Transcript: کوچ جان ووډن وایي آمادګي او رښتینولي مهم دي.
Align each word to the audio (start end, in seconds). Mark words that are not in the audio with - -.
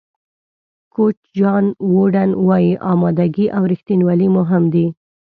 کوچ 0.93 1.17
جان 1.37 1.65
ووډن 1.93 2.29
وایي 2.47 2.73
آمادګي 2.91 3.45
او 3.55 3.63
رښتینولي 3.71 4.27
مهم 4.37 4.63
دي. 4.73 4.85